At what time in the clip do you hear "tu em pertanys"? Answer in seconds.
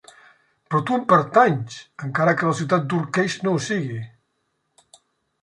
0.89-1.77